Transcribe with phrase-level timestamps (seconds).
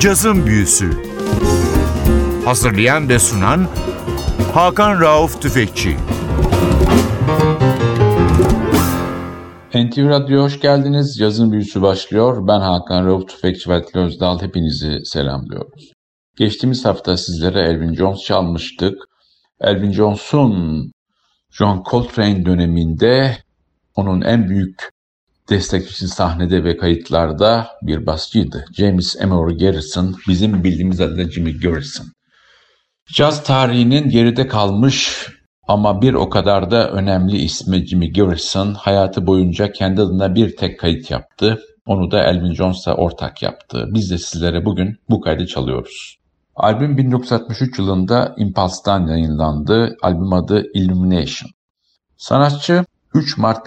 [0.00, 0.90] Cazın Büyüsü
[2.44, 3.68] Hazırlayan ve sunan
[4.54, 5.96] Hakan Rauf Tüfekçi
[9.74, 11.20] NTV Radyo hoş geldiniz.
[11.20, 12.48] Yazın büyüsü başlıyor.
[12.48, 14.42] Ben Hakan Rauf Tüfekçi ve Özdal.
[14.42, 15.92] Hepinizi selamlıyoruz.
[16.36, 18.94] Geçtiğimiz hafta sizlere Elvin Jones çalmıştık.
[19.60, 20.92] Elvin Jones'un
[21.50, 23.36] John Coltrane döneminde
[23.94, 24.90] onun en büyük
[25.50, 28.64] destekçisi sahnede ve kayıtlarda bir basçıydı.
[28.72, 32.06] James Emory Garrison, bizim bildiğimiz adıyla Jimmy Garrison.
[33.12, 35.26] Caz tarihinin geride kalmış
[35.68, 40.80] ama bir o kadar da önemli ismi Jimmy Garrison hayatı boyunca kendi adına bir tek
[40.80, 41.60] kayıt yaptı.
[41.86, 43.86] Onu da Elvin Jones'la ortak yaptı.
[43.88, 46.16] Biz de sizlere bugün bu kaydı çalıyoruz.
[46.56, 49.96] Albüm 1963 yılında Impulse'dan yayınlandı.
[50.02, 51.50] Albüm adı Illumination.
[52.16, 53.66] Sanatçı 3 Mart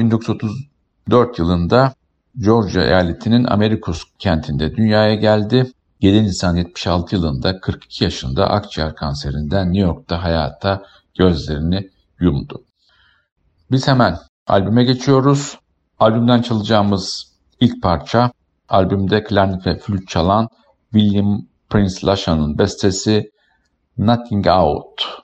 [1.07, 1.93] 1934 yılında
[2.37, 5.71] Georgia eyaletinin Amerikus kentinde dünyaya geldi.
[6.01, 10.83] 7 Nisan 76 yılında 42 yaşında akciğer kanserinden New York'ta hayata
[11.17, 12.63] gözlerini yumdu.
[13.71, 15.59] Biz hemen albüme geçiyoruz.
[15.99, 18.31] Albümden çalacağımız ilk parça
[18.69, 20.47] albümde klarnet ve flüt çalan
[20.93, 23.31] William Prince Lasha'nın bestesi
[23.97, 25.23] Nothing Out.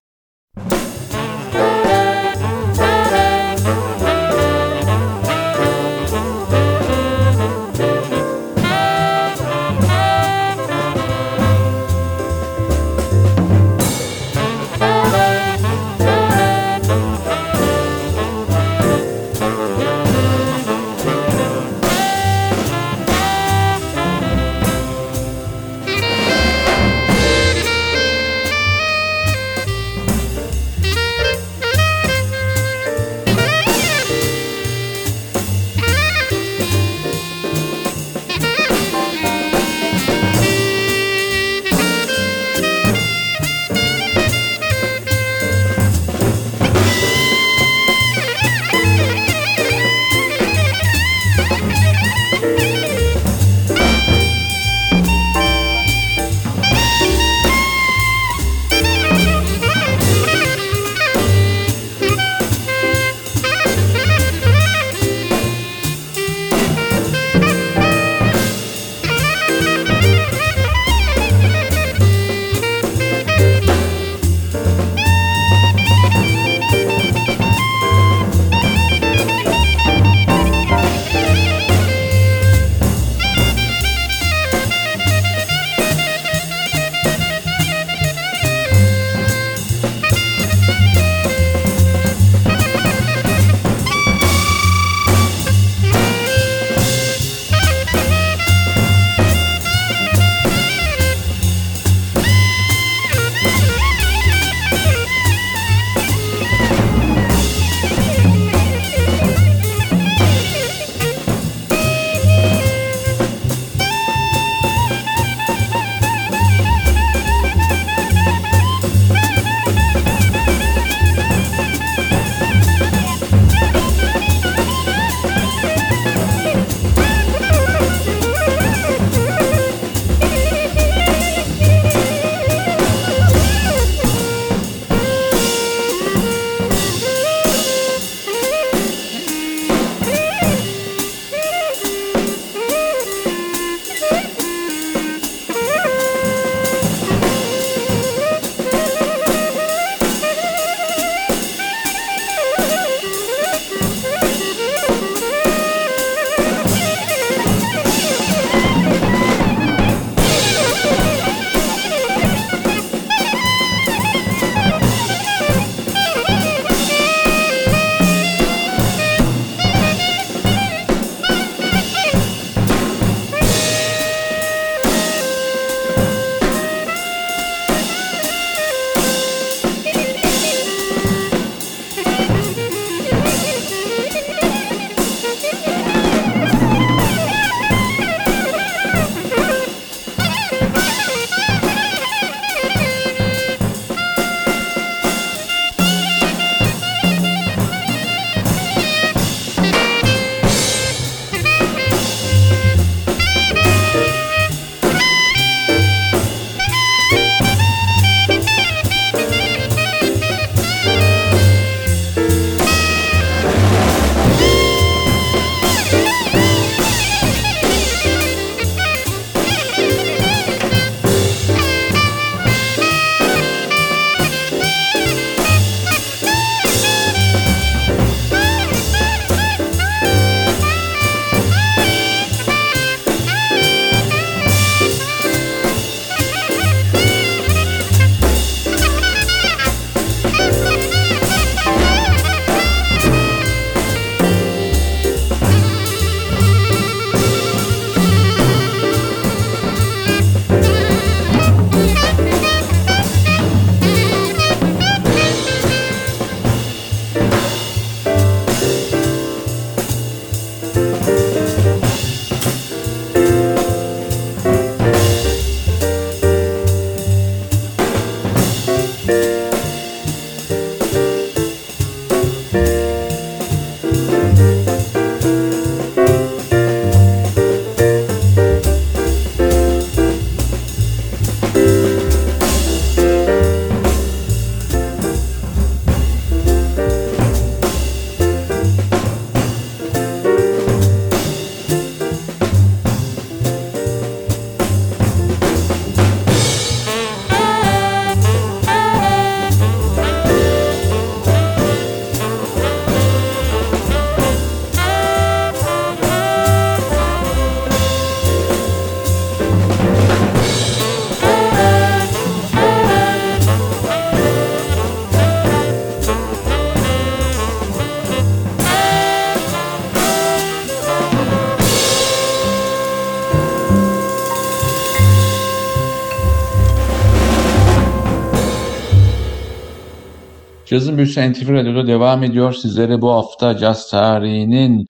[330.70, 332.54] Cazın Büyüsü NTV Radyo'da devam ediyor.
[332.54, 334.86] Sizlere bu hafta caz tarihinin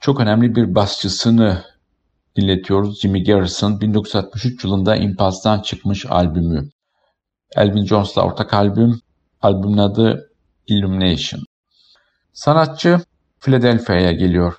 [0.00, 1.64] çok önemli bir basçısını
[2.36, 3.00] dinletiyoruz.
[3.00, 6.68] Jimmy Garrison 1963 yılında Impulse'dan çıkmış albümü.
[7.56, 9.00] Elvin Jones'la ortak albüm.
[9.42, 10.30] Albümün adı
[10.66, 11.42] Illumination.
[12.32, 13.00] Sanatçı
[13.40, 14.56] Philadelphia'ya geliyor.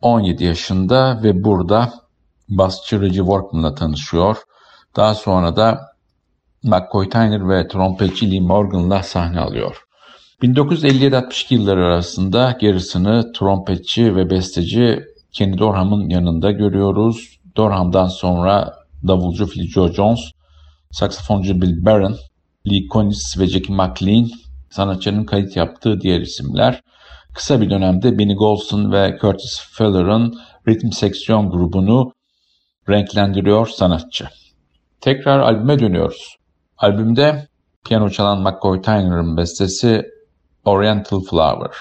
[0.00, 1.92] 17 yaşında ve burada
[2.48, 4.36] basçı Reggie Workman'la tanışıyor.
[4.96, 5.80] Daha sonra da
[6.62, 9.84] McCoy Tyner ve trompetçi Lee Morgan'la sahne alıyor.
[10.42, 15.00] 1957-62 yılları arasında gerisini trompetçi ve besteci
[15.32, 17.38] Kenny Dorham'ın yanında görüyoruz.
[17.56, 18.74] Dorham'dan sonra
[19.06, 20.20] davulcu Phil Joe Jones,
[20.90, 22.16] saksafoncu Bill Barron,
[22.70, 24.28] Lee Konitz ve Jackie McLean
[24.70, 26.82] sanatçının kayıt yaptığı diğer isimler.
[27.34, 30.34] Kısa bir dönemde Benny Golson ve Curtis Feller'ın
[30.68, 32.12] ritim seksiyon grubunu
[32.88, 34.28] renklendiriyor sanatçı.
[35.00, 36.36] Tekrar albüme dönüyoruz.
[36.78, 37.48] Albümde
[37.84, 40.02] piyano çalan McCoy Tyner'ın bestesi
[40.64, 41.72] Oriental Flower.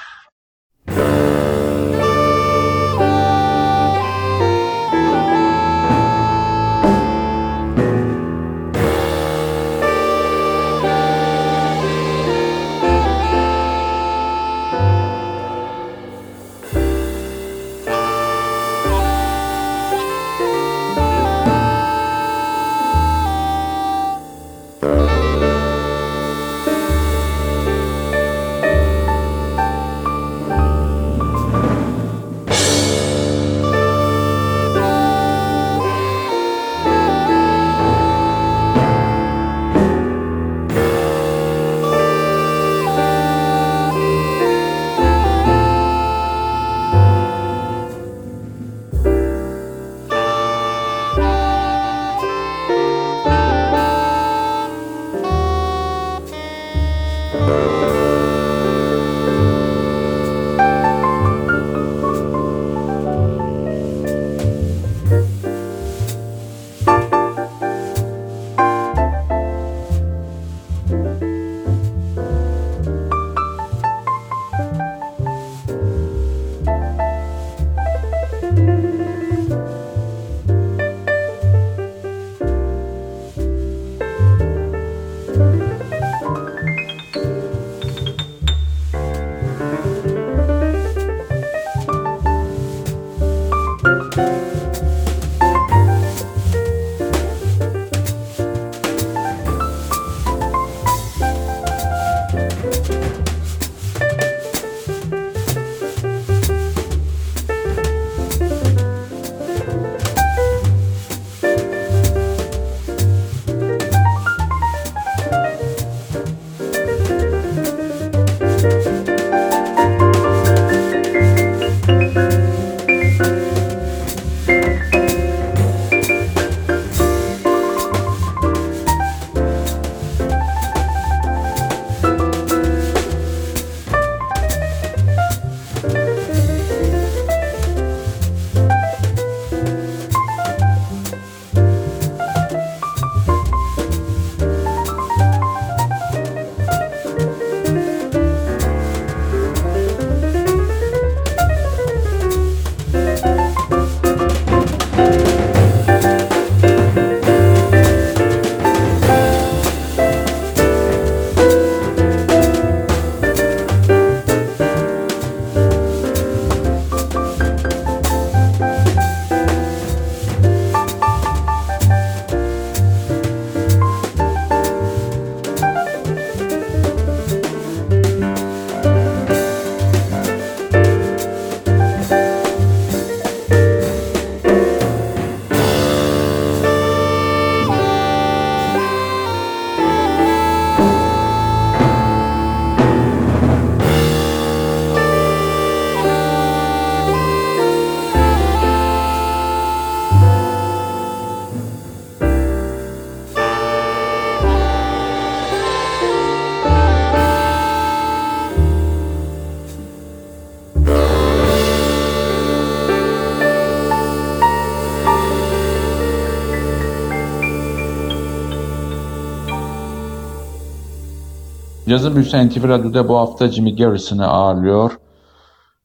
[221.92, 224.92] Cazın Büyüsü NTV Radyo'da bu hafta Jimmy Garrison'ı ağırlıyor.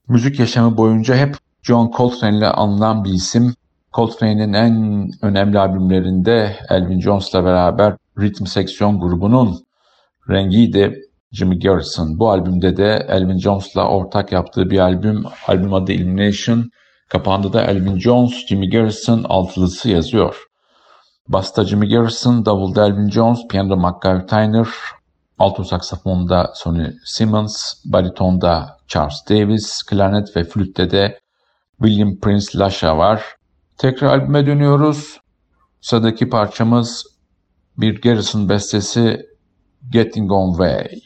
[0.09, 3.55] Müzik yaşamı boyunca hep John Coltrane ile anılan bir isim.
[3.95, 9.65] Coltrane'in en önemli albümlerinde Elvin Jones'la beraber ritim seksiyon grubunun
[10.31, 11.01] rengiydi.
[11.33, 12.19] Jimmy Garrison.
[12.19, 15.25] Bu albümde de Elvin Jones'la ortak yaptığı bir albüm.
[15.47, 16.71] Albüm adı Illumination.
[17.09, 20.37] Kapağında da Elvin Jones, Jimmy Garrison altılısı yazıyor.
[21.29, 24.67] Basta Jimmy Garrison, davulda Elvin Jones, piyanoda McGuire Tyner,
[25.39, 31.21] alto saksafonda Sonny Simmons, baritonda Charles Davis, klarnet ve flütte de
[31.79, 33.23] William Prince Lasha var.
[33.79, 35.21] Tekrar albüme dönüyoruz.
[35.81, 37.07] Sıradaki parçamız
[37.79, 39.27] bir Garrison bestesi
[39.91, 41.06] Getting On Way.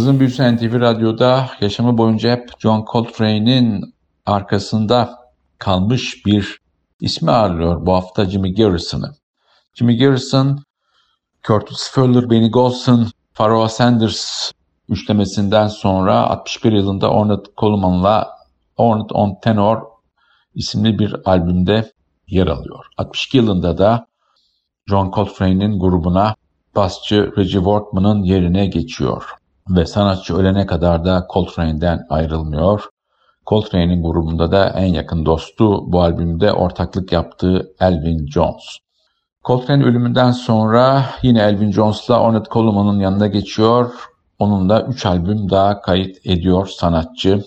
[0.00, 3.94] Yazın Büyüsü NTV Radyo'da yaşamı boyunca hep John Coltrane'in
[4.26, 5.18] arkasında
[5.58, 6.58] kalmış bir
[7.00, 9.14] ismi ağırlıyor bu hafta Jimmy Garrison'ı.
[9.74, 10.58] Jimmy Garrison,
[11.42, 14.52] Curtis Fuller, Benny Golson, Pharoah Sanders
[14.88, 18.28] üçlemesinden sonra 61 yılında Ornette Coleman'la
[18.76, 19.82] Ornette on Tenor
[20.54, 21.92] isimli bir albümde
[22.26, 22.86] yer alıyor.
[22.96, 24.06] 62 yılında da
[24.86, 26.34] John Coltrane'in grubuna
[26.76, 32.84] basçı Reggie Workman'ın yerine geçiyor ve sanatçı ölene kadar da Coltrane'den ayrılmıyor.
[33.46, 38.78] Coltrane'in grubunda da en yakın dostu bu albümde ortaklık yaptığı Elvin Jones.
[39.44, 43.92] Coltrane ölümünden sonra yine Elvin Jones'la Ornette Coleman'ın yanına geçiyor.
[44.38, 47.44] Onunla 3 albüm daha kayıt ediyor sanatçı.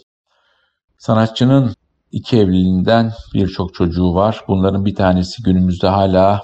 [0.97, 1.75] Sanatçının
[2.11, 4.41] iki evliliğinden birçok çocuğu var.
[4.47, 6.41] Bunların bir tanesi günümüzde hala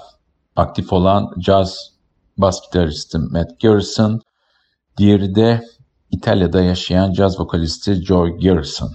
[0.56, 1.90] aktif olan caz
[2.38, 4.20] bas gitaristi Matt Garrison.
[5.00, 5.62] Diğeri de
[6.10, 8.90] İtalya'da yaşayan caz vokalisti Joy Garrison.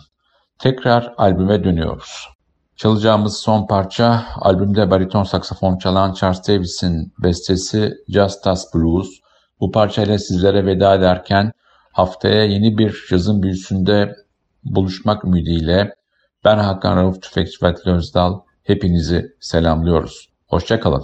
[0.59, 2.27] Tekrar albüme dönüyoruz.
[2.75, 9.09] Çalacağımız son parça albümde bariton saksafon çalan Charles Davis'in bestesi Just Us Blues.
[9.59, 11.51] Bu parçayla sizlere veda ederken
[11.91, 14.15] haftaya yeni bir cazın büyüsünde
[14.63, 15.95] buluşmak ümidiyle
[16.43, 20.29] ben Hakan Rauf Tüfekçi Vatili Özdal hepinizi selamlıyoruz.
[20.47, 21.03] Hoşçakalın.